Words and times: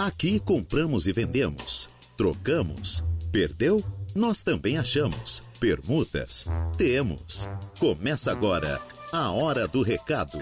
Aqui 0.00 0.40
compramos 0.40 1.06
e 1.06 1.12
vendemos, 1.12 1.90
trocamos, 2.16 3.04
perdeu? 3.30 3.84
Nós 4.14 4.40
também 4.40 4.78
achamos. 4.78 5.42
Permutas? 5.60 6.46
Temos. 6.78 7.50
Começa 7.78 8.32
agora 8.32 8.80
a 9.12 9.30
Hora 9.30 9.68
do 9.68 9.82
Recado. 9.82 10.38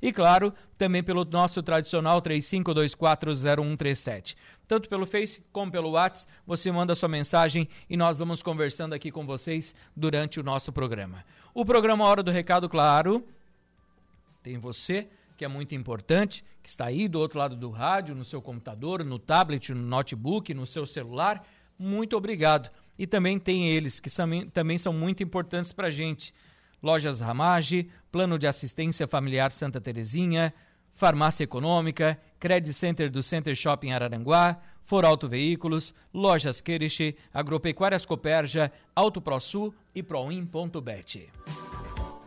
E 0.00 0.12
claro, 0.12 0.54
também 0.76 1.02
pelo 1.02 1.24
nosso 1.24 1.60
tradicional 1.62 2.22
35240137 2.22 4.36
tanto 4.68 4.88
pelo 4.88 5.06
Face 5.06 5.42
como 5.50 5.72
pelo 5.72 5.92
WhatsApp. 5.92 6.30
Você 6.46 6.70
manda 6.70 6.94
sua 6.94 7.08
mensagem 7.08 7.66
e 7.88 7.96
nós 7.96 8.18
vamos 8.18 8.42
conversando 8.42 8.92
aqui 8.92 9.10
com 9.10 9.26
vocês 9.26 9.74
durante 9.96 10.38
o 10.38 10.42
nosso 10.42 10.70
programa. 10.70 11.24
O 11.54 11.64
programa 11.64 12.04
Hora 12.04 12.22
do 12.22 12.30
Recado, 12.30 12.68
claro, 12.68 13.26
tem 14.42 14.58
você, 14.58 15.08
que 15.36 15.44
é 15.44 15.48
muito 15.48 15.74
importante, 15.74 16.44
que 16.62 16.68
está 16.68 16.84
aí 16.84 17.08
do 17.08 17.18
outro 17.18 17.38
lado 17.38 17.56
do 17.56 17.70
rádio, 17.70 18.14
no 18.14 18.24
seu 18.24 18.42
computador, 18.42 19.02
no 19.02 19.18
tablet, 19.18 19.72
no 19.72 19.82
notebook, 19.82 20.52
no 20.52 20.66
seu 20.66 20.86
celular. 20.86 21.42
Muito 21.78 22.16
obrigado. 22.16 22.70
E 22.98 23.06
também 23.06 23.38
tem 23.38 23.70
eles, 23.70 23.98
que 23.98 24.10
também 24.52 24.76
são 24.76 24.92
muito 24.92 25.22
importantes 25.22 25.72
para 25.72 25.86
a 25.86 25.90
gente. 25.90 26.34
Lojas 26.82 27.20
Ramage, 27.20 27.90
Plano 28.10 28.38
de 28.38 28.46
Assistência 28.46 29.06
Familiar 29.06 29.52
Santa 29.52 29.80
Terezinha, 29.80 30.52
Farmácia 30.94 31.44
Econômica, 31.44 32.18
Credit 32.38 32.72
Center 32.72 33.10
do 33.10 33.22
Center 33.22 33.54
Shopping 33.54 33.92
Araranguá, 33.92 34.60
For 34.84 35.04
Auto 35.04 35.28
Veículos, 35.28 35.94
Lojas 36.12 36.60
Queriche, 36.60 37.16
Agropecuárias 37.32 38.06
Coperja, 38.06 38.72
Auto 38.94 39.20
ProSul 39.20 39.74
e 39.94 40.02
Proin.bet. 40.02 41.28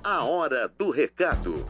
A 0.04 0.24
hora 0.24 0.68
do 0.68 0.92
recado. 0.92 1.66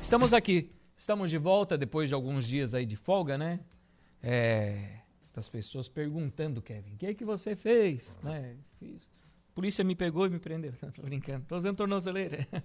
Estamos 0.00 0.32
aqui, 0.32 0.70
estamos 0.96 1.30
de 1.30 1.38
volta 1.38 1.78
depois 1.78 2.08
de 2.08 2.14
alguns 2.14 2.46
dias 2.46 2.74
aí 2.74 2.84
de 2.84 2.96
folga, 2.96 3.38
né? 3.38 3.60
É, 4.22 4.98
das 5.34 5.48
pessoas 5.48 5.88
perguntando, 5.88 6.60
Kevin, 6.60 6.94
o 6.94 6.96
que 6.96 7.06
é 7.06 7.14
que 7.14 7.24
você 7.24 7.56
fez? 7.56 8.16
Né? 8.22 8.56
Fiz. 8.78 9.08
Polícia 9.54 9.84
me 9.84 9.94
pegou 9.94 10.26
e 10.26 10.30
me 10.30 10.38
prendeu. 10.38 10.72
Não, 10.82 10.90
tô 10.90 11.02
brincando. 11.02 11.44
Tô 11.46 11.56
usando 11.56 11.76
tornozeleira. 11.76 12.46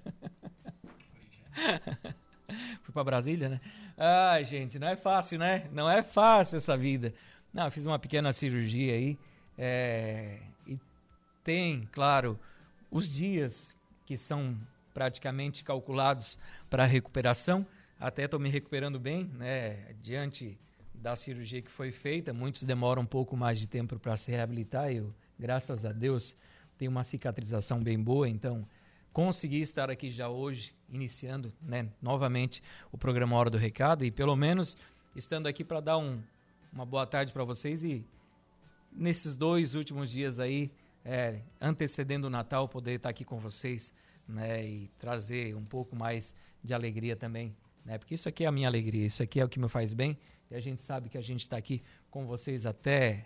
Fui 2.81 2.94
para 2.94 3.03
Brasília, 3.03 3.50
né? 3.50 3.62
Ai, 3.98 4.46
gente, 4.46 4.80
não 4.80 4.88
é 4.88 4.96
fácil, 4.96 5.38
né? 5.38 5.68
Não 5.74 5.90
é 5.90 6.02
fácil 6.02 6.58
essa 6.58 6.78
vida. 6.78 7.14
Não, 7.53 7.70
fiz 7.70 7.86
uma 7.86 8.00
pequena 8.00 8.31
cirurgia 8.31 8.94
aí. 8.94 9.18
É, 9.58 10.40
e 10.66 10.80
tem, 11.44 11.90
claro, 11.92 12.40
os 12.90 13.09
dias 13.12 13.75
que 14.06 14.18
são 14.18 14.58
praticamente 14.94 15.64
calculados 15.64 16.40
para 16.69 16.84
a 16.84 16.88
recuperação. 16.88 17.68
Até 18.00 18.24
estou 18.25 18.40
me 18.40 18.50
recuperando 18.50 19.00
bem, 19.00 19.25
né? 19.34 19.94
Diante 20.02 20.58
da 20.94 21.16
cirurgia 21.16 21.62
que 21.62 21.69
foi 21.69 21.92
feita, 21.92 22.34
muitos 22.34 22.64
demoram 22.64 23.02
um 23.02 23.06
pouco 23.06 23.36
mais 23.36 23.59
de 23.59 23.68
tempo 23.68 24.00
para 24.00 24.16
se 24.16 24.31
reabilitar. 24.31 24.92
Eu, 24.92 25.14
graças 25.38 25.84
a 25.86 25.92
Deus, 25.92 26.36
tenho 26.77 26.91
uma 26.91 27.03
cicatrização 27.03 27.81
bem 27.81 27.99
boa, 27.99 28.29
então 28.29 28.67
consegui 29.11 29.61
estar 29.61 29.89
aqui 29.89 30.11
já 30.11 30.29
hoje, 30.29 30.75
iniciando 30.89 31.51
né, 31.61 31.89
novamente 32.01 32.61
o 32.91 32.97
programa 32.97 33.35
Hora 33.35 33.49
do 33.49 33.57
Recado 33.57 34.05
e 34.05 34.11
pelo 34.11 34.35
menos 34.35 34.77
estando 35.15 35.47
aqui 35.47 35.63
para 35.63 35.79
dar 35.79 35.97
um, 35.97 36.21
uma 36.71 36.85
boa 36.85 37.05
tarde 37.07 37.33
para 37.33 37.43
vocês 37.43 37.83
e 37.83 38.05
nesses 38.91 39.35
dois 39.35 39.73
últimos 39.73 40.11
dias 40.11 40.39
aí, 40.39 40.71
é, 41.03 41.41
antecedendo 41.59 42.27
o 42.27 42.29
Natal, 42.29 42.67
poder 42.67 42.94
estar 42.94 43.09
aqui 43.09 43.25
com 43.25 43.39
vocês 43.39 43.91
né, 44.27 44.63
e 44.63 44.91
trazer 44.99 45.55
um 45.55 45.65
pouco 45.65 45.95
mais 45.95 46.35
de 46.63 46.73
alegria 46.73 47.15
também, 47.15 47.55
né, 47.83 47.97
porque 47.97 48.13
isso 48.13 48.29
aqui 48.29 48.44
é 48.44 48.47
a 48.47 48.51
minha 48.51 48.67
alegria, 48.67 49.05
isso 49.05 49.23
aqui 49.23 49.39
é 49.39 49.45
o 49.45 49.49
que 49.49 49.59
me 49.59 49.67
faz 49.67 49.94
bem 49.94 50.17
e 50.51 50.55
a 50.55 50.59
gente 50.59 50.81
sabe 50.81 51.09
que 51.09 51.17
a 51.17 51.21
gente 51.21 51.41
está 51.41 51.57
aqui 51.57 51.81
com 52.11 52.27
vocês 52.27 52.65
até 52.65 53.25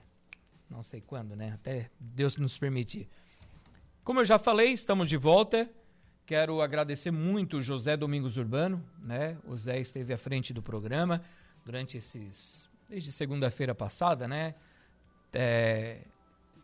não 0.70 0.84
sei 0.84 1.02
quando, 1.02 1.36
né, 1.36 1.52
até 1.52 1.92
Deus 2.00 2.38
nos 2.38 2.58
permitir. 2.58 3.10
Como 4.04 4.20
eu 4.20 4.26
já 4.26 4.40
falei, 4.40 4.72
estamos 4.72 5.08
de 5.08 5.18
volta 5.18 5.70
Quero 6.32 6.62
agradecer 6.62 7.12
muito 7.12 7.58
o 7.58 7.62
José 7.62 7.98
Domingos 7.98 8.38
Urbano, 8.38 8.82
né? 9.00 9.38
O 9.44 9.58
Zé 9.58 9.82
esteve 9.82 10.14
à 10.14 10.18
frente 10.18 10.54
do 10.54 10.62
programa 10.62 11.22
durante 11.66 11.98
esses. 11.98 12.70
desde 12.88 13.12
segunda-feira 13.12 13.76
passada, 13.76 14.30
né? 14.30 14.56
É, 15.34 16.00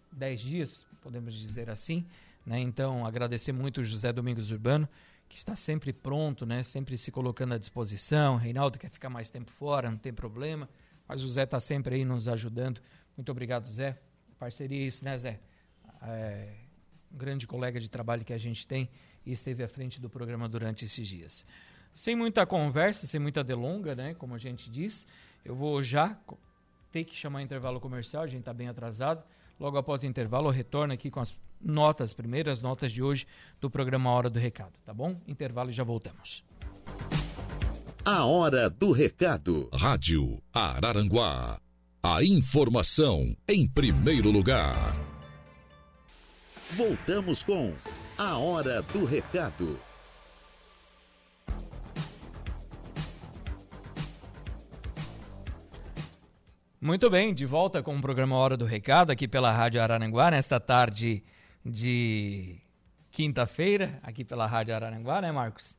dez 0.09 0.39
dias, 0.39 0.85
podemos 1.01 1.33
dizer 1.33 1.69
assim. 1.69 2.05
Né? 2.45 2.61
Então, 2.61 3.05
agradecer 3.05 3.51
muito 3.51 3.81
o 3.81 3.83
José 3.83 4.13
Domingos 4.13 4.51
Urbano, 4.51 4.87
que 5.27 5.35
está 5.35 5.53
sempre 5.53 5.91
pronto, 5.91 6.45
né? 6.45 6.63
Sempre 6.63 6.97
se 6.97 7.11
colocando 7.11 7.53
à 7.53 7.57
disposição. 7.57 8.37
Reinaldo 8.37 8.79
quer 8.79 8.89
ficar 8.89 9.09
mais 9.09 9.29
tempo 9.29 9.51
fora, 9.51 9.91
não 9.91 9.97
tem 9.97 10.13
problema. 10.13 10.69
Mas 11.05 11.23
o 11.23 11.27
Zé 11.27 11.43
está 11.43 11.59
sempre 11.59 11.95
aí 11.95 12.05
nos 12.05 12.29
ajudando. 12.29 12.79
Muito 13.17 13.29
obrigado, 13.29 13.67
Zé. 13.67 13.97
Parceria 14.39 14.87
isso, 14.87 15.03
né, 15.03 15.17
Zé? 15.17 15.41
É, 16.03 16.66
um 17.11 17.17
grande 17.17 17.47
colega 17.47 17.79
de 17.79 17.89
trabalho 17.89 18.23
que 18.23 18.33
a 18.33 18.37
gente 18.37 18.67
tem 18.67 18.89
e 19.25 19.31
esteve 19.31 19.63
à 19.63 19.67
frente 19.67 19.99
do 19.99 20.09
programa 20.09 20.47
durante 20.47 20.85
esses 20.85 21.07
dias. 21.07 21.45
Sem 21.93 22.15
muita 22.15 22.45
conversa, 22.45 23.07
sem 23.07 23.19
muita 23.19 23.43
delonga, 23.43 23.95
né, 23.95 24.13
como 24.13 24.35
a 24.35 24.37
gente 24.37 24.69
diz, 24.69 25.07
eu 25.43 25.55
vou 25.55 25.81
já 25.81 26.17
ter 26.91 27.03
que 27.03 27.15
chamar 27.15 27.41
intervalo 27.41 27.79
comercial, 27.79 28.23
a 28.23 28.27
gente 28.27 28.39
está 28.39 28.53
bem 28.53 28.67
atrasado. 28.67 29.23
Logo 29.59 29.77
após 29.77 30.03
o 30.03 30.05
intervalo, 30.05 30.47
eu 30.47 30.51
retorno 30.51 30.93
aqui 30.93 31.09
com 31.09 31.19
as 31.19 31.33
notas, 31.59 32.13
primeiras 32.13 32.61
notas 32.61 32.91
de 32.91 33.01
hoje 33.01 33.25
do 33.59 33.69
programa 33.69 34.11
Hora 34.11 34.29
do 34.29 34.39
Recado, 34.39 34.73
tá 34.85 34.93
bom? 34.93 35.19
Intervalo 35.27 35.69
e 35.69 35.73
já 35.73 35.83
voltamos. 35.83 36.43
A 38.05 38.23
Hora 38.25 38.69
do 38.69 38.91
Recado. 38.91 39.67
Rádio 39.73 40.41
Araranguá. 40.53 41.59
A 42.01 42.23
informação 42.23 43.35
em 43.49 43.67
primeiro 43.67 44.31
lugar. 44.31 45.16
Voltamos 46.75 47.41
com 47.41 47.73
a 48.17 48.37
Hora 48.37 48.81
do 48.81 49.05
Recado. 49.05 49.79
Muito 56.81 57.09
bem, 57.09 57.33
de 57.33 57.45
volta 57.45 57.81
com 57.81 57.95
o 57.95 58.01
programa 58.01 58.35
Hora 58.35 58.57
do 58.57 58.65
Recado 58.65 59.11
aqui 59.11 59.29
pela 59.29 59.49
Rádio 59.49 59.81
Araranguá 59.81 60.29
nesta 60.29 60.59
tarde 60.59 61.23
de 61.65 62.57
quinta-feira, 63.11 63.97
aqui 64.03 64.25
pela 64.25 64.45
Rádio 64.45 64.75
Araranguá, 64.75 65.21
né, 65.21 65.31
Marcos? 65.31 65.77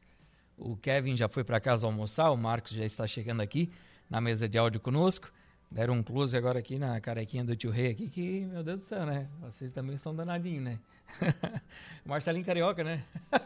O 0.57 0.75
Kevin 0.75 1.17
já 1.17 1.29
foi 1.29 1.45
para 1.45 1.61
casa 1.61 1.87
almoçar, 1.87 2.31
o 2.31 2.37
Marcos 2.37 2.73
já 2.73 2.85
está 2.85 3.07
chegando 3.07 3.43
aqui 3.43 3.71
na 4.09 4.23
mesa 4.23 4.49
de 4.49 4.57
áudio 4.57 4.81
conosco. 4.81 5.31
Deram 5.71 5.95
um 5.95 6.03
close 6.03 6.35
agora 6.37 6.59
aqui 6.59 6.79
na 6.79 6.99
carequinha 7.01 7.45
do 7.45 7.55
tio 7.55 7.71
Rei 7.71 7.91
aqui, 7.91 8.09
que, 8.09 8.41
meu 8.47 8.63
Deus 8.63 8.79
do 8.81 8.85
céu, 8.85 9.05
né? 9.05 9.29
Vocês 9.43 9.71
também 9.71 9.99
são 9.99 10.15
danadinhos, 10.15 10.65
né? 10.65 10.79
Marcelinho 12.07 12.45
Carioca, 12.45 12.83
né? 12.83 13.05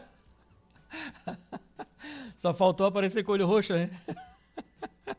Só 2.37 2.53
faltou 2.53 2.85
aparecer 2.85 3.23
com 3.23 3.33
olho 3.33 3.45
roxo, 3.45 3.73
né? 3.73 3.89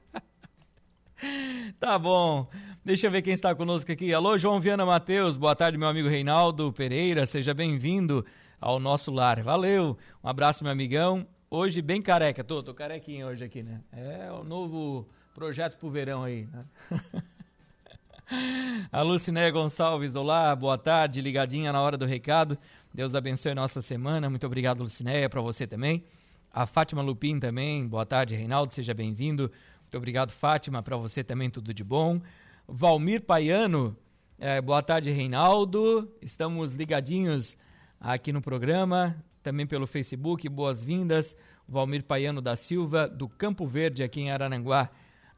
tá 1.78 1.98
bom. 1.98 2.48
Deixa 2.82 3.06
eu 3.06 3.10
ver 3.10 3.20
quem 3.20 3.34
está 3.34 3.54
conosco 3.54 3.92
aqui. 3.92 4.12
Alô, 4.12 4.38
João 4.38 4.58
Viana 4.58 4.86
Matheus. 4.86 5.36
Boa 5.36 5.54
tarde, 5.54 5.76
meu 5.76 5.88
amigo 5.88 6.08
Reinaldo 6.08 6.72
Pereira. 6.72 7.26
Seja 7.26 7.52
bem-vindo 7.52 8.24
ao 8.58 8.80
nosso 8.80 9.12
lar. 9.12 9.42
Valeu. 9.42 9.96
Um 10.22 10.28
abraço, 10.28 10.64
meu 10.64 10.72
amigão. 10.72 11.26
Hoje 11.50 11.82
bem 11.82 12.00
careca. 12.00 12.42
Tô, 12.42 12.62
tô 12.62 12.72
carequinho 12.72 13.26
hoje 13.26 13.44
aqui, 13.44 13.62
né? 13.62 13.80
É 13.92 14.32
o 14.32 14.42
novo 14.42 15.06
projeto 15.34 15.76
pro 15.76 15.90
verão 15.90 16.22
aí, 16.22 16.46
né? 16.46 16.64
A 18.90 19.02
Lucinéia 19.02 19.50
Gonçalves, 19.50 20.14
olá, 20.14 20.54
boa 20.54 20.78
tarde, 20.78 21.20
ligadinha 21.20 21.72
na 21.72 21.80
hora 21.80 21.98
do 21.98 22.06
recado. 22.06 22.56
Deus 22.92 23.14
abençoe 23.14 23.52
nossa 23.52 23.82
semana. 23.82 24.30
Muito 24.30 24.46
obrigado, 24.46 24.82
Lucinéia, 24.82 25.28
para 25.28 25.42
você 25.42 25.66
também. 25.66 26.04
A 26.52 26.64
Fátima 26.64 27.02
Lupin 27.02 27.38
também, 27.38 27.86
boa 27.86 28.06
tarde, 28.06 28.34
Reinaldo, 28.34 28.72
seja 28.72 28.94
bem-vindo. 28.94 29.50
Muito 29.82 29.96
obrigado, 29.96 30.30
Fátima, 30.30 30.82
para 30.82 30.96
você 30.96 31.22
também 31.22 31.50
tudo 31.50 31.74
de 31.74 31.82
bom. 31.82 32.20
Valmir 32.66 33.20
Paiano, 33.22 33.96
é, 34.38 34.60
boa 34.60 34.82
tarde, 34.82 35.10
Reinaldo. 35.10 36.10
Estamos 36.22 36.72
ligadinhos 36.72 37.58
aqui 38.00 38.32
no 38.32 38.40
programa, 38.40 39.16
também 39.42 39.66
pelo 39.66 39.86
Facebook, 39.86 40.48
boas-vindas. 40.48 41.36
Valmir 41.68 42.04
Paiano 42.04 42.40
da 42.40 42.54
Silva, 42.56 43.08
do 43.08 43.28
Campo 43.28 43.66
Verde, 43.66 44.02
aqui 44.02 44.20
em 44.20 44.30
Araranguá. 44.30 44.90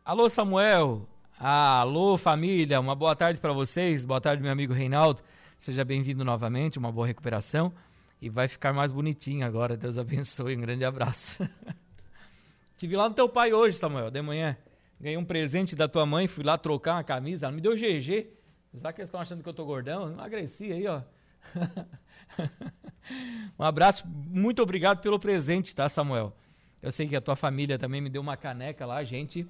Alô, 0.06 0.30
Samuel, 0.30 1.04
alô, 1.36 2.16
família, 2.16 2.78
uma 2.78 2.94
boa 2.94 3.16
tarde 3.16 3.40
para 3.40 3.52
vocês. 3.52 4.04
Boa 4.04 4.20
tarde, 4.20 4.40
meu 4.40 4.52
amigo 4.52 4.72
Reinaldo. 4.72 5.20
Seja 5.58 5.84
bem-vindo 5.84 6.24
novamente, 6.24 6.78
uma 6.78 6.92
boa 6.92 7.08
recuperação. 7.08 7.74
E 8.22 8.30
vai 8.30 8.46
ficar 8.46 8.72
mais 8.72 8.92
bonitinho 8.92 9.44
agora. 9.44 9.76
Deus 9.76 9.98
abençoe. 9.98 10.56
Um 10.56 10.60
grande 10.60 10.84
abraço. 10.84 11.42
Tive 12.78 12.96
lá 12.96 13.08
no 13.08 13.16
teu 13.16 13.28
pai 13.28 13.52
hoje, 13.52 13.78
Samuel, 13.78 14.08
de 14.08 14.22
manhã. 14.22 14.56
Ganhei 15.00 15.16
um 15.16 15.24
presente 15.24 15.74
da 15.74 15.88
tua 15.88 16.06
mãe, 16.06 16.28
fui 16.28 16.44
lá 16.44 16.56
trocar 16.56 16.94
uma 16.94 17.02
camisa. 17.02 17.46
Ela 17.46 17.56
me 17.56 17.60
deu 17.60 17.74
GG. 17.74 18.30
Já 18.74 18.92
que 18.92 19.00
eles 19.00 19.08
estão 19.08 19.20
achando 19.20 19.42
que 19.42 19.48
eu 19.48 19.54
tô 19.54 19.64
gordão, 19.64 20.12
emagreci 20.12 20.72
aí, 20.72 20.86
ó. 20.86 21.02
um 23.58 23.64
abraço, 23.64 24.06
muito 24.06 24.62
obrigado 24.62 25.00
pelo 25.00 25.18
presente, 25.18 25.74
tá, 25.74 25.88
Samuel? 25.88 26.32
Eu 26.80 26.92
sei 26.92 27.08
que 27.08 27.16
a 27.16 27.20
tua 27.20 27.34
família 27.34 27.76
também 27.76 28.00
me 28.00 28.08
deu 28.08 28.22
uma 28.22 28.36
caneca 28.36 28.86
lá, 28.86 29.02
gente 29.02 29.44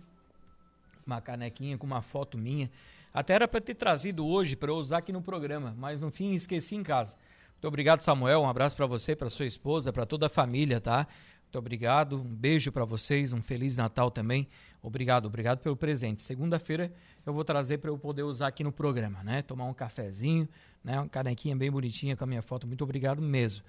uma 1.06 1.20
canequinha 1.20 1.79
com 1.79 1.87
uma 1.87 2.03
foto 2.03 2.37
minha. 2.37 2.70
Até 3.14 3.35
era 3.35 3.49
para 3.49 3.61
ter 3.61 3.75
trazido 3.75 4.26
hoje 4.26 4.56
para 4.56 4.70
eu 4.70 4.76
usar 4.76 4.99
aqui 4.99 5.12
no 5.12 5.23
programa, 5.23 5.75
mas 5.79 6.00
no 6.00 6.11
fim 6.11 6.32
esqueci 6.32 6.75
em 6.75 6.82
casa. 6.82 7.17
Muito 7.55 7.69
obrigado, 7.69 8.03
Samuel. 8.03 8.43
Um 8.43 8.49
abraço 8.49 8.76
para 8.76 8.87
você, 8.87 9.17
para 9.17 9.31
sua 9.31 9.47
esposa, 9.47 9.93
para 9.93 10.05
toda 10.05 10.26
a 10.26 10.29
família, 10.29 10.81
tá? 10.81 11.06
Muito 11.44 11.58
obrigado. 11.58 12.17
Um 12.19 12.25
beijo 12.25 12.70
para 12.70 12.85
vocês, 12.85 13.32
um 13.32 13.41
feliz 13.41 13.76
Natal 13.76 14.11
também. 14.11 14.47
Obrigado, 14.82 15.26
obrigado 15.26 15.61
pelo 15.61 15.76
presente. 15.76 16.20
Segunda-feira 16.20 16.93
eu 17.25 17.32
vou 17.32 17.44
trazer 17.44 17.79
para 17.79 17.91
eu 17.91 17.97
poder 17.97 18.23
usar 18.25 18.49
aqui 18.49 18.62
no 18.62 18.70
programa, 18.70 19.23
né? 19.23 19.43
Tomar 19.43 19.64
um 19.64 19.75
cafezinho, 19.75 20.49
né? 20.85 20.99
Uma 21.00 21.09
canequinha 21.09 21.56
bem 21.56 21.70
bonitinha 21.70 22.17
com 22.17 22.25
a 22.25 22.26
minha 22.26 22.43
foto. 22.43 22.67
Muito 22.67 22.85
obrigado 22.85 23.23
mesmo. 23.23 23.64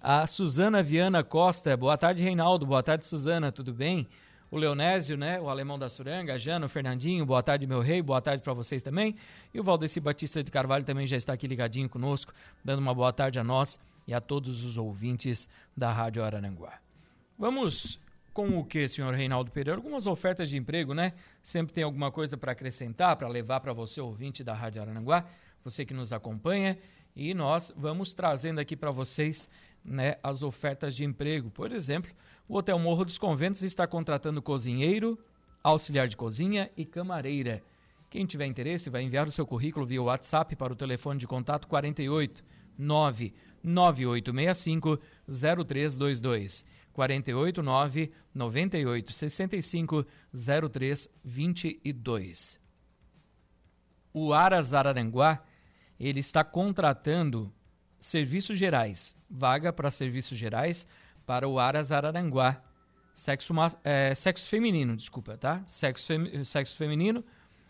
A 0.00 0.26
Suzana 0.26 0.82
Viana 0.82 1.24
Costa, 1.24 1.76
boa 1.76 1.96
tarde, 1.96 2.22
Reinaldo. 2.22 2.66
Boa 2.66 2.82
tarde, 2.82 3.06
Suzana. 3.06 3.50
Tudo 3.50 3.72
bem? 3.72 4.06
O 4.52 4.58
Leonésio, 4.58 5.16
né, 5.16 5.40
o 5.40 5.48
alemão 5.48 5.78
da 5.78 5.88
Suranga, 5.88 6.34
a 6.34 6.38
Jana, 6.38 6.66
o 6.66 6.68
Fernandinho, 6.68 7.24
boa 7.24 7.42
tarde, 7.42 7.66
meu 7.66 7.80
rei, 7.80 8.02
boa 8.02 8.20
tarde 8.20 8.42
para 8.42 8.52
vocês 8.52 8.82
também. 8.82 9.16
E 9.52 9.58
o 9.58 9.64
Valdeci 9.64 9.98
Batista 9.98 10.44
de 10.44 10.50
Carvalho 10.50 10.84
também 10.84 11.06
já 11.06 11.16
está 11.16 11.32
aqui 11.32 11.46
ligadinho 11.46 11.88
conosco, 11.88 12.34
dando 12.62 12.80
uma 12.80 12.94
boa 12.94 13.10
tarde 13.14 13.38
a 13.38 13.44
nós 13.44 13.78
e 14.06 14.12
a 14.12 14.20
todos 14.20 14.62
os 14.62 14.76
ouvintes 14.76 15.48
da 15.74 15.90
Rádio 15.90 16.22
Araranguá. 16.22 16.78
Vamos 17.38 17.98
com 18.34 18.58
o 18.58 18.62
que, 18.62 18.86
senhor 18.86 19.14
Reinaldo 19.14 19.50
Pereira? 19.50 19.78
Algumas 19.78 20.06
ofertas 20.06 20.50
de 20.50 20.58
emprego, 20.58 20.92
né? 20.92 21.14
Sempre 21.42 21.72
tem 21.72 21.82
alguma 21.82 22.12
coisa 22.12 22.36
para 22.36 22.52
acrescentar, 22.52 23.16
para 23.16 23.28
levar 23.28 23.60
para 23.60 23.72
você, 23.72 24.02
ouvinte 24.02 24.44
da 24.44 24.52
Rádio 24.52 24.82
Araranguá, 24.82 25.24
você 25.64 25.82
que 25.82 25.94
nos 25.94 26.12
acompanha, 26.12 26.78
e 27.16 27.32
nós 27.32 27.72
vamos 27.74 28.12
trazendo 28.12 28.58
aqui 28.58 28.76
para 28.76 28.90
vocês 28.90 29.48
né, 29.82 30.16
as 30.22 30.42
ofertas 30.42 30.94
de 30.94 31.06
emprego. 31.06 31.50
Por 31.50 31.72
exemplo, 31.72 32.12
o 32.52 32.58
Hotel 32.58 32.78
Morro 32.78 33.04
dos 33.06 33.16
Conventos 33.16 33.62
está 33.62 33.86
contratando 33.86 34.42
cozinheiro, 34.42 35.18
auxiliar 35.62 36.06
de 36.06 36.18
cozinha 36.18 36.70
e 36.76 36.84
camareira. 36.84 37.64
Quem 38.10 38.26
tiver 38.26 38.44
interesse 38.44 38.90
vai 38.90 39.02
enviar 39.02 39.26
o 39.26 39.32
seu 39.32 39.46
currículo 39.46 39.86
via 39.86 40.02
WhatsApp 40.02 40.54
para 40.54 40.70
o 40.70 40.76
telefone 40.76 41.18
de 41.18 41.26
contato 41.26 41.66
48 41.66 42.44
99865 42.76 44.98
0322. 45.26 46.62
48 46.92 47.62
9 47.62 48.12
98 48.34 49.12
65 49.14 50.06
0322. 50.30 52.60
O 54.12 54.34
Aras 54.34 54.74
Araranguá, 54.74 55.42
ele 55.98 56.20
está 56.20 56.44
contratando 56.44 57.50
serviços 57.98 58.58
gerais, 58.58 59.16
vaga 59.30 59.72
para 59.72 59.90
serviços 59.90 60.36
gerais 60.36 60.86
para 61.26 61.48
o 61.48 61.58
Aras 61.58 61.92
Araranguá. 61.92 62.62
Sexo, 63.14 63.52
é, 63.84 64.14
sexo 64.14 64.48
feminino, 64.48 64.96
desculpa, 64.96 65.36
tá? 65.36 65.62
Sexo, 65.66 66.06
fem, 66.06 66.44
sexo 66.44 66.76
feminino, 66.76 67.22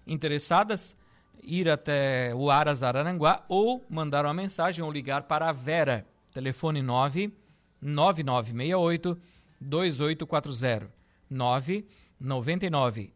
interessadas, 0.07 0.97
ir 1.43 1.69
até 1.69 2.33
o 2.35 2.51
Aras 2.51 2.83
Araranguá 2.83 3.45
ou 3.49 3.85
mandar 3.91 4.25
uma 4.25 4.35
mensagem 4.35 4.85
ou 4.85 4.93
ligar 4.93 5.25
para 5.25 5.49
a 5.49 5.53
Vera, 5.53 6.07
telefone 6.33 6.81
9 6.81 7.33
9968 7.81 9.21
2840 9.61 10.93
9 11.29 11.87
99 12.21 13.13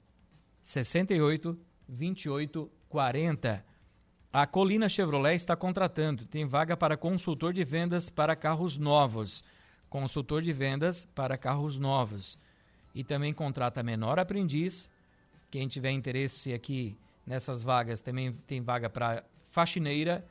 68 0.62 1.59
28 1.88 2.71
40. 2.88 3.65
A 4.33 4.47
Colina 4.47 4.88
Chevrolet 4.88 5.37
está 5.37 5.55
contratando, 5.56 6.27
tem 6.27 6.44
vaga 6.44 6.77
para 6.77 6.97
consultor 6.97 7.53
de 7.53 7.65
vendas 7.65 8.11
para 8.11 8.37
carros 8.37 8.76
novos 8.76 9.43
consultor 9.88 10.43
de 10.43 10.52
vendas 10.52 11.05
para 11.05 11.38
carros 11.38 11.78
novos. 11.78 12.38
E 12.95 13.05
também 13.05 13.33
contrata 13.33 13.83
menor 13.83 14.19
aprendiz. 14.19 14.90
Quem 15.50 15.69
tiver 15.69 15.90
interesse 15.90 16.52
aqui 16.52 16.97
nessas 17.26 17.62
vagas, 17.62 18.00
também 18.00 18.33
tem 18.47 18.61
vaga 18.61 18.88
para 18.88 19.25
faxineira, 19.50 20.25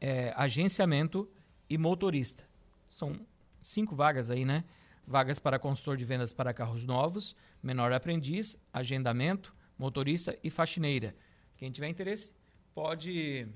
é, 0.00 0.32
agenciamento 0.36 1.28
e 1.68 1.78
motorista. 1.78 2.44
São 2.88 3.20
cinco 3.62 3.94
vagas 3.94 4.30
aí, 4.30 4.44
né? 4.44 4.64
Vagas 5.06 5.38
para 5.38 5.58
consultor 5.58 5.96
de 5.96 6.04
vendas 6.04 6.32
para 6.32 6.52
carros 6.52 6.84
novos, 6.84 7.34
menor 7.62 7.92
aprendiz, 7.92 8.56
agendamento, 8.72 9.54
motorista 9.78 10.38
e 10.42 10.50
faxineira. 10.50 11.14
Quem 11.56 11.70
tiver 11.70 11.88
interesse, 11.88 12.34
pode 12.74 13.48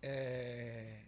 é, 0.00 1.02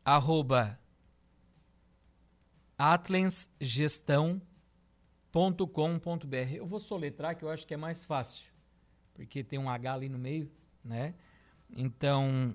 arroba. 0.04 0.78
Eu 6.56 6.66
vou 6.66 6.80
soletrar 6.80 7.36
que 7.36 7.44
eu 7.44 7.50
acho 7.50 7.66
que 7.66 7.74
é 7.74 7.76
mais 7.76 8.04
fácil 8.04 8.53
porque 9.14 9.42
tem 9.42 9.58
um 9.58 9.70
H 9.70 9.94
ali 9.94 10.08
no 10.08 10.18
meio, 10.18 10.48
né? 10.84 11.14
Então, 11.70 12.54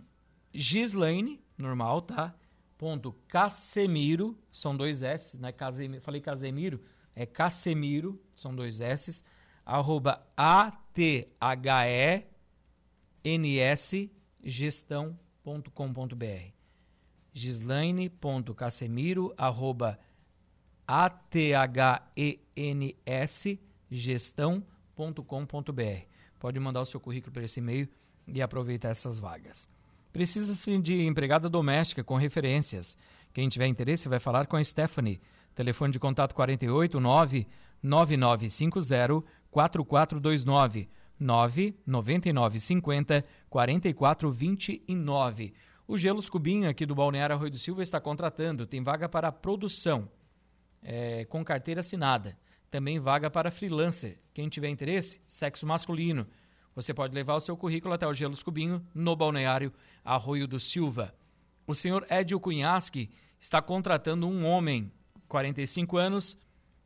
Gislaine, 0.54 1.42
normal, 1.58 2.04
tá? 2.04 2.36
Ponto 2.78 3.12
Casemiro, 3.28 4.38
são 4.52 4.78
dois 4.78 5.02
S, 5.02 5.36
né? 5.38 5.52
Casemiro, 5.52 6.02
falei 6.02 6.22
Casemiro, 6.22 6.80
é 7.16 7.26
Casemiro, 7.26 8.22
são 8.36 8.56
dois 8.56 8.80
S, 8.80 9.24
arroba 9.66 10.24
A-T-H-E-N-S 10.38 11.32
gestão.com.br 14.44 16.54
gislaine.casemiro, 17.34 19.34
arroba 19.38 20.00
A-T-H-E-N-S 20.88 21.60
gestão.com.br 23.90 24.80
gás.com.br. 25.00 26.19
Pode 26.40 26.60
mandar 26.60 26.82
o 26.82 26.86
seu 26.86 27.00
currículo 27.00 27.34
para 27.34 27.44
esse 27.44 27.60
e-mail 27.60 27.88
e 28.28 28.42
aproveitar 28.42 28.90
essas 28.90 29.20
vagas. 29.20 29.68
Precisa-se 30.12 30.78
de 30.80 31.04
empregada 31.04 31.48
doméstica 31.50 32.04
com 32.04 32.16
referências. 32.16 32.98
Quem 33.34 33.48
tiver 33.48 33.68
interesse 33.68 34.10
vai 34.10 34.20
falar 34.20 34.48
com 34.48 34.56
a 34.56 34.64
Stephanie. 34.64 35.22
Telefone 35.54 35.94
de 35.94 36.00
contato 36.00 36.34
48 36.34 37.00
9 37.00 37.46
9950 37.84 39.24
4429 39.52 40.90
99950 41.20 43.26
4429. 43.50 45.54
O 45.88 45.98
Gelos 45.98 46.30
Cubinho 46.30 46.70
aqui 46.70 46.86
do 46.86 46.96
Balneário 46.96 47.36
Arroio 47.36 47.52
do 47.52 47.58
Silva 47.58 47.84
está 47.84 48.00
contratando. 48.00 48.66
Tem 48.66 48.82
vaga 48.82 49.10
para 49.10 49.30
produção 49.32 50.10
é, 50.82 51.26
com 51.26 51.44
carteira 51.44 51.82
assinada. 51.82 52.38
Também 52.70 53.00
vaga 53.00 53.30
para 53.30 53.52
freelancer. 53.52 54.20
Quem 54.34 54.48
tiver 54.48 54.70
interesse, 54.70 55.20
sexo 55.28 55.66
masculino. 55.66 56.28
Você 56.76 56.94
pode 56.94 57.14
levar 57.14 57.36
o 57.36 57.42
seu 57.42 57.58
currículo 57.58 57.94
até 57.94 58.08
o 58.08 58.14
Gelos 58.14 58.44
Cubinho 58.44 58.86
no 58.94 59.16
Balneário 59.16 59.74
Arroio 60.06 60.48
do 60.48 60.60
Silva. 60.60 61.14
O 61.66 61.74
senhor 61.74 62.06
Edio 62.10 62.40
Cunhasque 62.40 63.10
está 63.40 63.62
contratando 63.62 64.28
um 64.28 64.46
homem, 64.46 64.92
45 65.28 65.98
anos, 65.98 66.38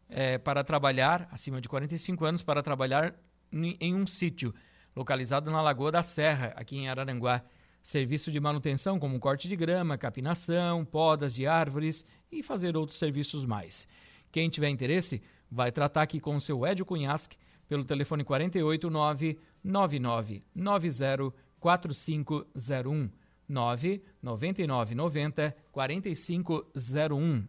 é, 0.10 0.38
para 0.38 0.64
trabalhar, 0.64 1.28
acima 1.32 1.60
de 1.60 1.68
45 1.68 2.26
anos, 2.26 2.44
para 2.44 2.64
trabalhar 2.64 3.16
em 3.52 3.94
um 3.94 4.08
sítio 4.08 4.54
localizado 4.96 5.52
na 5.52 5.62
Lagoa 5.62 5.92
da 5.92 6.04
Serra, 6.04 6.54
aqui 6.56 6.78
em 6.78 6.90
Araranguá. 6.90 7.44
Serviço 7.82 8.32
de 8.32 8.40
manutenção 8.40 8.98
como 8.98 9.20
corte 9.20 9.50
de 9.50 9.56
grama, 9.56 9.98
capinação, 9.98 10.86
podas 10.86 11.34
de 11.34 11.46
árvores 11.46 12.06
e 12.32 12.42
fazer 12.42 12.78
outros 12.78 12.98
serviços 12.98 13.46
mais. 13.46 13.88
Quem 14.32 14.50
tiver 14.50 14.70
interesse, 14.70 15.22
vai 15.50 15.72
tratar 15.72 16.02
aqui 16.02 16.20
com 16.20 16.36
o 16.36 16.42
seu 16.42 16.66
Edio 16.66 16.86
Cunhasque 16.86 17.38
pelo 17.68 17.86
telefone 17.86 18.24
489 18.24 19.40
9990 19.64 21.34
4501 21.60 23.10
99990 23.48 25.56
4501. 25.72 27.48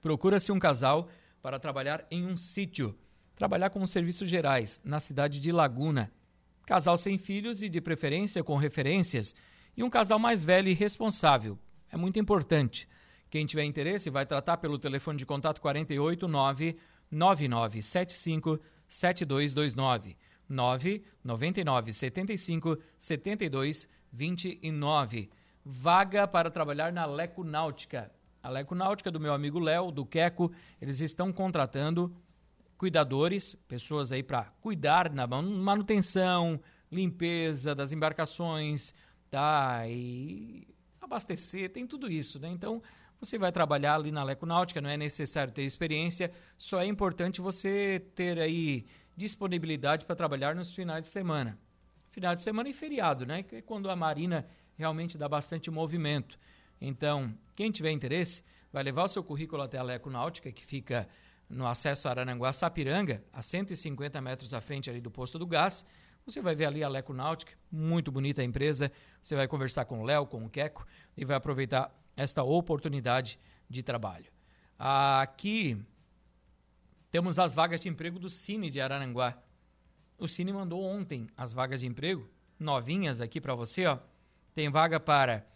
Procura-se 0.00 0.52
um 0.52 0.58
casal 0.58 1.08
para 1.42 1.58
trabalhar 1.58 2.06
em 2.10 2.26
um 2.26 2.36
sítio 2.36 2.96
trabalhar 3.40 3.70
como 3.70 3.88
serviços 3.88 4.28
gerais 4.28 4.82
na 4.84 5.00
cidade 5.00 5.40
de 5.40 5.50
Laguna. 5.50 6.12
Casal 6.66 6.98
sem 6.98 7.16
filhos 7.16 7.62
e 7.62 7.70
de 7.70 7.80
preferência 7.80 8.44
com 8.44 8.54
referências 8.58 9.34
e 9.74 9.82
um 9.82 9.88
casal 9.88 10.18
mais 10.18 10.44
velho 10.44 10.68
e 10.68 10.74
responsável. 10.74 11.58
É 11.90 11.96
muito 11.96 12.18
importante. 12.18 12.86
Quem 13.30 13.46
tiver 13.46 13.64
interesse 13.64 14.10
vai 14.10 14.26
tratar 14.26 14.56
pelo 14.56 14.78
telefone 14.78 15.16
de 15.16 15.24
contato 15.24 15.60
489 15.60 16.76
9975 17.10 18.60
7229 18.88 20.16
999 20.48 21.92
75 21.92 22.78
72 22.98 23.88
29. 24.12 25.30
Vaga 25.64 26.26
para 26.26 26.50
trabalhar 26.50 26.92
na 26.92 27.06
Leco 27.06 27.44
Náutica. 27.44 28.10
A 28.42 28.48
Leco 28.48 28.74
Náutica 28.74 29.10
do 29.10 29.20
meu 29.20 29.32
amigo 29.32 29.60
Léo, 29.60 29.92
do 29.92 30.04
Queco, 30.04 30.50
eles 30.80 31.00
estão 31.00 31.32
contratando 31.32 32.12
cuidadores, 32.76 33.54
pessoas 33.68 34.10
aí 34.10 34.22
para 34.22 34.44
cuidar 34.60 35.12
na 35.12 35.26
manutenção, 35.26 36.58
limpeza 36.90 37.74
das 37.74 37.92
embarcações, 37.92 38.94
tá? 39.30 39.86
E 39.86 40.66
abastecer, 41.00 41.70
tem 41.70 41.86
tudo 41.86 42.10
isso, 42.10 42.40
né? 42.40 42.48
Então, 42.48 42.82
você 43.20 43.36
vai 43.36 43.52
trabalhar 43.52 43.96
ali 43.96 44.10
na 44.10 44.24
Leco 44.24 44.46
Náutica, 44.46 44.80
não 44.80 44.88
é 44.88 44.96
necessário 44.96 45.52
ter 45.52 45.62
experiência, 45.62 46.32
só 46.56 46.80
é 46.80 46.86
importante 46.86 47.40
você 47.40 48.02
ter 48.14 48.38
aí 48.38 48.86
disponibilidade 49.14 50.06
para 50.06 50.16
trabalhar 50.16 50.54
nos 50.54 50.72
finais 50.72 51.02
de 51.02 51.08
semana. 51.08 51.58
Final 52.10 52.34
de 52.34 52.40
semana 52.40 52.68
e 52.68 52.72
feriado, 52.72 53.26
né? 53.26 53.42
Que 53.42 53.56
é 53.56 53.62
quando 53.62 53.90
a 53.90 53.94
marina 53.94 54.46
realmente 54.76 55.18
dá 55.18 55.28
bastante 55.28 55.70
movimento. 55.70 56.38
Então, 56.80 57.36
quem 57.54 57.70
tiver 57.70 57.90
interesse, 57.90 58.42
vai 58.72 58.82
levar 58.82 59.04
o 59.04 59.08
seu 59.08 59.22
currículo 59.22 59.62
até 59.62 59.76
a 59.76 59.82
Leco 59.82 60.08
Náutica, 60.08 60.50
que 60.50 60.64
fica 60.64 61.06
no 61.48 61.66
acesso 61.66 62.08
a 62.08 62.12
Araranguá 62.12 62.52
Sapiranga, 62.52 63.22
a 63.32 63.42
150 63.42 64.20
metros 64.20 64.54
à 64.54 64.60
frente 64.60 64.88
ali 64.88 65.00
do 65.00 65.10
posto 65.10 65.38
do 65.38 65.46
gás. 65.46 65.84
Você 66.24 66.40
vai 66.40 66.54
ver 66.54 66.66
ali 66.66 66.82
a 66.82 66.88
Leco 66.88 67.12
Náutica, 67.12 67.52
muito 67.70 68.10
bonita 68.10 68.40
a 68.40 68.44
empresa. 68.44 68.90
Você 69.20 69.36
vai 69.36 69.46
conversar 69.46 69.84
com 69.84 70.00
o 70.00 70.04
Léo, 70.04 70.26
com 70.26 70.44
o 70.44 70.48
Queco 70.48 70.86
e 71.16 71.24
vai 71.24 71.36
aproveitar 71.36 71.94
esta 72.20 72.42
oportunidade 72.42 73.38
de 73.68 73.82
trabalho. 73.82 74.26
Aqui 74.78 75.82
temos 77.10 77.38
as 77.38 77.54
vagas 77.54 77.80
de 77.80 77.88
emprego 77.88 78.18
do 78.18 78.28
Cine 78.28 78.70
de 78.70 78.80
Araranguá. 78.80 79.38
O 80.18 80.28
Cine 80.28 80.52
mandou 80.52 80.84
ontem 80.84 81.26
as 81.34 81.52
vagas 81.52 81.80
de 81.80 81.86
emprego, 81.86 82.28
novinhas 82.58 83.22
aqui 83.22 83.40
para 83.40 83.54
você, 83.54 83.86
ó. 83.86 83.98
Tem 84.54 84.68
vaga 84.68 85.00
para 85.00 85.46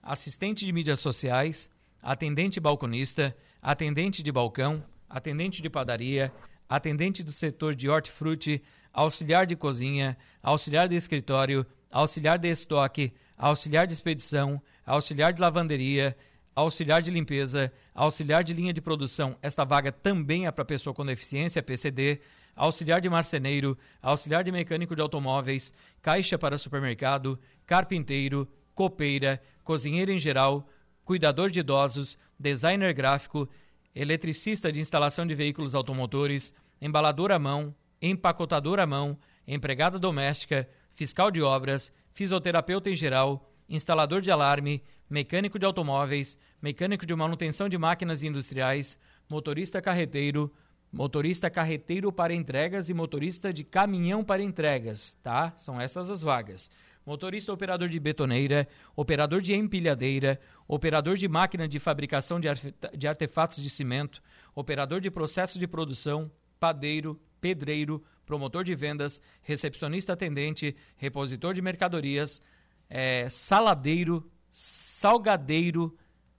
assistente 0.00 0.64
de 0.64 0.72
mídias 0.72 1.00
sociais, 1.00 1.68
atendente 2.00 2.60
balconista, 2.60 3.36
atendente 3.60 4.22
de 4.22 4.30
balcão, 4.30 4.84
atendente 5.08 5.60
de 5.60 5.68
padaria, 5.68 6.32
atendente 6.68 7.22
do 7.22 7.32
setor 7.32 7.74
de 7.74 7.88
hortifruti, 7.88 8.62
auxiliar 8.92 9.44
de 9.44 9.56
cozinha, 9.56 10.16
auxiliar 10.40 10.88
de 10.88 10.94
escritório, 10.94 11.66
auxiliar 11.90 12.38
de 12.38 12.48
estoque, 12.48 13.12
auxiliar 13.38 13.86
de 13.86 13.94
expedição, 13.94 14.60
auxiliar 14.84 15.32
de 15.32 15.40
lavanderia, 15.40 16.16
auxiliar 16.54 17.00
de 17.00 17.10
limpeza, 17.10 17.72
auxiliar 17.94 18.42
de 18.42 18.52
linha 18.52 18.72
de 18.72 18.80
produção. 18.80 19.36
Esta 19.40 19.64
vaga 19.64 19.92
também 19.92 20.46
é 20.46 20.50
para 20.50 20.64
pessoa 20.64 20.92
com 20.92 21.06
deficiência, 21.06 21.62
PCD, 21.62 22.20
auxiliar 22.56 23.00
de 23.00 23.08
marceneiro, 23.08 23.78
auxiliar 24.02 24.42
de 24.42 24.50
mecânico 24.50 24.96
de 24.96 25.00
automóveis, 25.00 25.72
caixa 26.02 26.36
para 26.36 26.58
supermercado, 26.58 27.38
carpinteiro, 27.64 28.48
copeira, 28.74 29.40
cozinheiro 29.62 30.10
em 30.10 30.18
geral, 30.18 30.68
cuidador 31.04 31.50
de 31.50 31.60
idosos, 31.60 32.18
designer 32.36 32.92
gráfico, 32.92 33.48
eletricista 33.94 34.72
de 34.72 34.80
instalação 34.80 35.26
de 35.26 35.34
veículos 35.34 35.74
automotores, 35.74 36.52
embalador 36.80 37.30
à 37.30 37.38
mão, 37.38 37.74
empacotador 38.02 38.80
à 38.80 38.86
mão, 38.86 39.16
empregada 39.46 39.98
doméstica, 39.98 40.68
fiscal 40.94 41.30
de 41.30 41.40
obras, 41.40 41.92
fisioterapeuta 42.18 42.90
em 42.90 42.96
geral, 42.96 43.48
instalador 43.68 44.20
de 44.20 44.28
alarme, 44.28 44.82
mecânico 45.08 45.56
de 45.56 45.64
automóveis, 45.64 46.36
mecânico 46.60 47.06
de 47.06 47.14
manutenção 47.14 47.68
de 47.68 47.78
máquinas 47.78 48.24
industriais, 48.24 48.98
motorista 49.30 49.80
carreteiro, 49.80 50.52
motorista 50.90 51.48
carreteiro 51.48 52.10
para 52.10 52.34
entregas 52.34 52.88
e 52.88 52.94
motorista 52.94 53.52
de 53.52 53.62
caminhão 53.62 54.24
para 54.24 54.42
entregas, 54.42 55.16
tá? 55.22 55.52
São 55.54 55.80
essas 55.80 56.10
as 56.10 56.20
vagas 56.20 56.68
motorista 57.06 57.52
operador 57.52 57.88
de 57.88 57.98
betoneira, 57.98 58.68
operador 58.94 59.40
de 59.40 59.54
empilhadeira, 59.54 60.38
operador 60.66 61.16
de 61.16 61.26
máquina 61.26 61.66
de 61.66 61.78
fabricação 61.78 62.38
de 62.38 63.06
artefatos 63.08 63.62
de 63.62 63.70
cimento, 63.70 64.20
operador 64.54 65.00
de 65.00 65.10
processo 65.10 65.58
de 65.58 65.66
produção, 65.66 66.30
padeiro, 66.60 67.18
pedreiro, 67.40 68.04
promotor 68.28 68.62
de 68.62 68.74
vendas, 68.74 69.20
recepcionista 69.42 70.12
atendente, 70.12 70.76
repositor 70.98 71.54
de 71.54 71.62
mercadorias, 71.62 72.42
é, 72.88 73.28
saladeiro, 73.30 74.30
salgadeiro, 74.50 75.96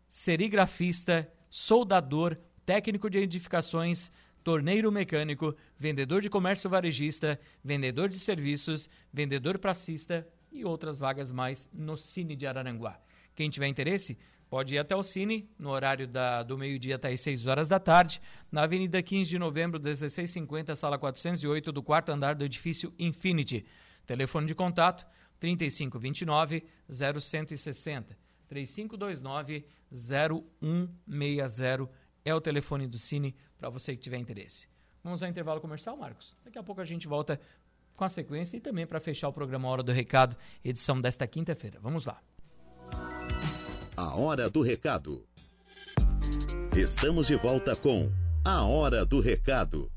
serigrafista, 0.08 1.27
soldador, 1.50 2.38
técnico 2.65 3.10
de 3.10 3.17
edificações, 3.17 4.12
torneiro 4.43 4.91
mecânico, 4.91 5.55
vendedor 5.77 6.22
de 6.22 6.29
comércio 6.29 6.69
varejista, 6.69 7.39
vendedor 7.63 8.08
de 8.08 8.19
serviços, 8.19 8.88
vendedor 9.12 9.58
pracista, 9.58 10.27
e 10.51 10.65
outras 10.65 10.98
vagas 11.00 11.31
mais 11.31 11.69
no 11.74 11.98
Cine 11.98 12.36
de 12.36 12.48
Araranguá. 12.48 13.00
Quem 13.36 13.50
tiver 13.50 13.67
interesse, 13.67 14.17
pode 14.50 14.74
ir 14.74 14.79
até 14.79 14.96
o 14.96 15.03
Cine, 15.03 15.50
no 15.58 15.70
horário 15.70 16.08
da, 16.08 16.41
do 16.44 16.58
meio-dia 16.58 16.96
até 16.96 17.10
as 17.10 17.22
6 17.22 17.46
horas 17.46 17.68
da 17.68 17.79
tarde, 17.79 18.22
na 18.51 18.63
Avenida 18.63 19.01
15 19.01 19.29
de 19.29 19.38
Novembro, 19.38 19.79
1650, 19.79 20.75
sala 20.75 20.98
408, 20.98 21.72
do 21.72 21.84
quarto 21.84 22.10
andar 22.10 22.34
do 22.34 22.44
edifício 22.44 22.94
Infinity. 22.98 23.65
Telefone 24.06 24.48
de 24.48 24.56
contato 24.56 25.06
3529 25.39 26.63
0160. 26.89 28.18
3529 28.48 29.65
0160 29.91 31.89
é 32.25 32.34
o 32.34 32.41
telefone 32.41 32.88
do 32.88 32.98
Cine 32.98 33.36
para 33.58 33.70
você 33.70 33.96
que 33.96 34.01
tiver 34.01 34.18
interesse. 34.18 34.68
Vamos 35.03 35.22
ao 35.24 35.29
intervalo 35.29 35.62
comercial, 35.62 35.96
Marcos? 35.96 36.36
Daqui 36.44 36.58
a 36.58 36.63
pouco 36.63 36.82
a 36.82 36.86
gente 36.86 37.08
volta 37.08 37.39
com 37.96 38.03
a 38.03 38.10
sequência 38.10 38.58
e 38.58 38.60
também 38.60 38.88
para 38.88 39.00
fechar 39.00 39.29
o 39.29 39.34
programa 39.34 39.68
Hora 39.68 39.84
do 39.84 39.91
Recado, 39.91 40.36
edição 40.63 41.00
desta 41.00 41.27
quinta-feira. 41.27 41.79
Vamos 41.79 42.06
lá. 42.06 42.22
A 44.10 44.16
Hora 44.16 44.50
do 44.50 44.63
Recado. 44.63 45.24
Estamos 46.75 47.28
de 47.28 47.36
volta 47.36 47.75
com 47.75 48.12
A 48.44 48.63
Hora 48.63 49.06
do 49.06 49.22
Recado. 49.22 49.92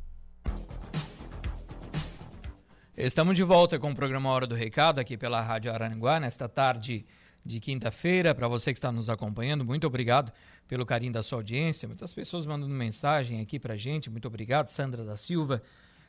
Estamos 2.94 3.36
de 3.36 3.42
volta 3.42 3.78
com 3.78 3.90
o 3.90 3.94
programa 3.94 4.28
Hora 4.28 4.46
do 4.46 4.54
Recado 4.54 4.98
aqui 4.98 5.16
pela 5.16 5.40
Rádio 5.40 5.72
Aranguá 5.72 6.20
nesta 6.20 6.46
tarde 6.46 7.06
de 7.42 7.58
quinta-feira. 7.58 8.34
Para 8.34 8.46
você 8.48 8.74
que 8.74 8.78
está 8.78 8.92
nos 8.92 9.08
acompanhando, 9.08 9.64
muito 9.64 9.86
obrigado 9.86 10.30
pelo 10.68 10.84
carinho 10.84 11.14
da 11.14 11.22
sua 11.22 11.38
audiência. 11.38 11.88
Muitas 11.88 12.12
pessoas 12.12 12.44
mandando 12.44 12.74
mensagem 12.74 13.40
aqui 13.40 13.58
para 13.58 13.78
gente. 13.78 14.10
Muito 14.10 14.28
obrigado. 14.28 14.68
Sandra 14.68 15.06
da 15.06 15.16
Silva, 15.16 15.62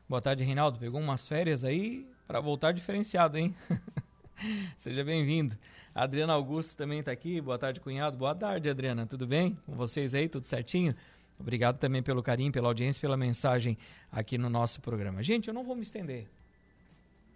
Boa 0.09 0.21
tarde, 0.21 0.43
Reinaldo. 0.43 0.77
Pegou 0.77 0.99
umas 0.99 1.25
férias 1.25 1.63
aí 1.63 2.05
para 2.27 2.41
voltar 2.41 2.73
diferenciado, 2.73 3.37
hein? 3.37 3.55
Seja 4.77 5.03
bem-vindo. 5.03 5.57
Adriana 5.93 6.33
Augusto 6.33 6.75
também 6.75 6.99
está 6.99 7.11
aqui. 7.11 7.39
Boa 7.39 7.57
tarde, 7.57 7.79
cunhado. 7.79 8.17
Boa 8.17 8.35
tarde, 8.35 8.69
Adriana. 8.69 9.05
Tudo 9.05 9.27
bem 9.27 9.57
com 9.65 9.73
vocês 9.73 10.13
aí? 10.13 10.27
Tudo 10.27 10.45
certinho? 10.45 10.95
Obrigado 11.39 11.77
também 11.77 12.01
pelo 12.01 12.21
carinho, 12.21 12.51
pela 12.51 12.67
audiência, 12.67 13.01
pela 13.01 13.17
mensagem 13.17 13.77
aqui 14.11 14.37
no 14.37 14.49
nosso 14.49 14.81
programa. 14.81 15.21
Gente, 15.23 15.47
eu 15.47 15.53
não 15.53 15.63
vou 15.63 15.75
me 15.75 15.81
estender, 15.81 16.27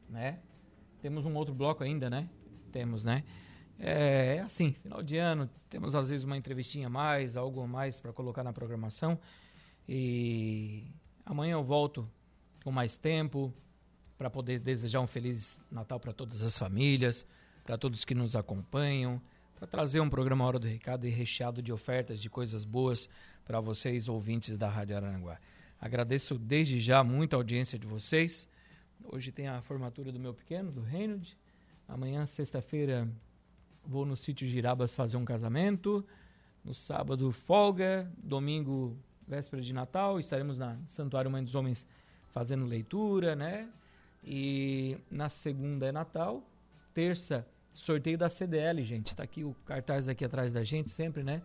né? 0.09 0.39
Temos 1.01 1.25
um 1.25 1.35
outro 1.35 1.53
bloco 1.53 1.83
ainda, 1.83 2.09
né? 2.09 2.27
Temos, 2.71 3.03
né? 3.03 3.23
É, 3.79 4.37
é 4.37 4.39
assim, 4.41 4.73
final 4.81 5.03
de 5.03 5.17
ano, 5.17 5.49
temos 5.69 5.93
às 5.93 6.09
vezes 6.09 6.23
uma 6.23 6.37
entrevistinha 6.37 6.87
a 6.87 6.89
mais, 6.89 7.37
algo 7.37 7.61
a 7.61 7.67
mais 7.67 7.99
para 7.99 8.11
colocar 8.13 8.43
na 8.43 8.53
programação. 8.53 9.19
E 9.87 10.83
amanhã 11.25 11.53
eu 11.53 11.63
volto 11.63 12.09
com 12.63 12.71
mais 12.71 12.97
tempo 12.97 13.53
para 14.17 14.29
poder 14.29 14.59
desejar 14.59 14.99
um 15.01 15.07
feliz 15.07 15.59
Natal 15.71 15.99
para 15.99 16.11
todas 16.11 16.41
as 16.41 16.57
famílias, 16.57 17.25
para 17.63 17.77
todos 17.77 18.03
que 18.03 18.15
nos 18.15 18.35
acompanham, 18.35 19.21
para 19.55 19.67
trazer 19.67 19.99
um 19.99 20.09
programa 20.09 20.45
Hora 20.45 20.59
do 20.59 20.67
Recado 20.67 21.05
e 21.05 21.09
recheado 21.09 21.61
de 21.61 21.71
ofertas, 21.71 22.19
de 22.19 22.29
coisas 22.29 22.63
boas 22.63 23.09
para 23.45 23.59
vocês, 23.59 24.07
ouvintes 24.07 24.57
da 24.57 24.69
Rádio 24.69 24.95
Aranguá. 24.95 25.39
Agradeço 25.79 26.37
desde 26.37 26.79
já 26.79 27.03
muito 27.03 27.35
a 27.35 27.37
audiência 27.37 27.77
de 27.77 27.85
vocês. 27.85 28.47
Hoje 29.03 29.31
tem 29.31 29.47
a 29.47 29.61
formatura 29.61 30.11
do 30.11 30.19
meu 30.19 30.33
pequeno, 30.33 30.71
do 30.71 30.81
Reynold. 30.81 31.37
Amanhã, 31.87 32.25
sexta-feira, 32.25 33.07
vou 33.85 34.05
no 34.05 34.17
sítio 34.17 34.47
Girabas 34.47 34.95
fazer 34.95 35.17
um 35.17 35.25
casamento. 35.25 36.05
No 36.63 36.73
sábado, 36.73 37.31
folga. 37.31 38.11
Domingo, 38.17 38.97
véspera 39.27 39.61
de 39.61 39.71
Natal, 39.71 40.19
estaremos 40.19 40.57
na 40.57 40.77
Santuário 40.87 41.29
Mãe 41.29 41.43
dos 41.43 41.55
Homens 41.55 41.87
fazendo 42.29 42.65
leitura, 42.65 43.35
né? 43.35 43.69
E 44.23 44.97
na 45.09 45.29
segunda 45.29 45.87
é 45.87 45.91
Natal. 45.91 46.43
Terça, 46.93 47.45
sorteio 47.73 48.17
da 48.17 48.29
CDL, 48.29 48.83
gente. 48.83 49.07
Está 49.07 49.23
aqui 49.23 49.43
o 49.43 49.53
cartaz 49.65 50.09
aqui 50.09 50.25
atrás 50.25 50.51
da 50.51 50.63
gente, 50.63 50.89
sempre, 50.89 51.23
né? 51.23 51.41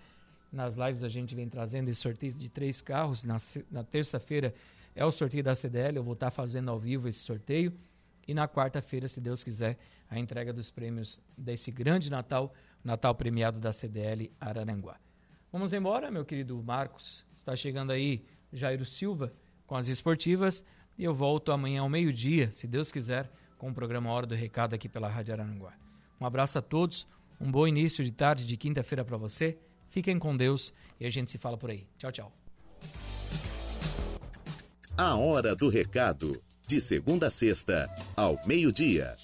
Nas 0.53 0.75
lives 0.75 1.03
a 1.03 1.09
gente 1.09 1.35
vem 1.35 1.49
trazendo 1.49 1.89
esse 1.89 2.01
sorteio 2.01 2.35
de 2.35 2.49
três 2.49 2.81
carros. 2.81 3.25
Na, 3.25 3.39
na 3.71 3.85
terça-feira 3.85 4.55
é 4.95 5.05
o 5.05 5.11
sorteio 5.11 5.43
da 5.43 5.55
CDL. 5.55 5.97
Eu 5.97 6.05
vou 6.05 6.15
estar 6.15 6.31
fazendo 6.31 6.71
ao 6.71 6.79
vivo 6.79 7.09
esse 7.09 7.21
sorteio. 7.21 7.73
E 8.27 8.35
na 8.35 8.47
quarta-feira, 8.47 9.09
se 9.09 9.21
Deus 9.21 9.43
quiser, 9.43 9.79
a 10.09 10.19
entrega 10.19 10.53
dos 10.53 10.71
prêmios 10.71 11.21
desse 11.37 11.71
grande 11.71 12.11
Natal, 12.11 12.53
Natal 12.85 13.15
premiado 13.15 13.59
da 13.59 13.73
CDL 13.73 14.31
Araranguá. 14.41 14.97
Vamos 15.51 15.73
embora, 15.73 16.11
meu 16.11 16.25
querido 16.25 16.63
Marcos. 16.63 17.25
Está 17.37 17.57
chegando 17.57 17.91
aí 17.93 18.25
Jairo 18.53 18.85
Silva 18.85 19.33
com 19.67 19.75
as 19.75 19.89
esportivas. 19.89 20.65
E 20.99 21.05
eu 21.05 21.15
volto 21.15 21.53
amanhã 21.53 21.83
ao 21.83 21.89
meio-dia, 21.89 22.51
se 22.53 22.67
Deus 22.67 22.93
quiser, 22.93 23.31
com 23.57 23.71
o 23.71 23.75
programa 23.75 24.11
Hora 24.11 24.27
do 24.27 24.35
Recado 24.35 24.75
aqui 24.75 24.89
pela 24.89 25.09
Rádio 25.09 25.35
Araranguá. 25.35 25.73
Um 26.21 26.27
abraço 26.27 26.59
a 26.59 26.63
todos, 26.63 27.07
um 27.41 27.51
bom 27.51 27.67
início 27.67 28.05
de 28.05 28.13
tarde 28.13 28.47
de 28.47 28.57
quinta-feira 28.57 29.05
para 29.05 29.17
você. 29.17 29.57
Fiquem 29.89 30.19
com 30.19 30.37
Deus 30.37 30.73
e 31.01 31.07
a 31.07 31.11
gente 31.11 31.31
se 31.31 31.39
fala 31.39 31.57
por 31.57 31.71
aí. 31.71 31.87
Tchau, 31.99 32.13
tchau. 32.13 32.33
A 34.97 35.17
Hora 35.17 35.57
do 35.57 35.69
Recado, 35.69 36.33
de 36.67 36.81
segunda 36.81 37.27
a 37.27 37.31
sexta, 37.31 37.89
ao 38.17 38.39
meio-dia. 38.47 39.17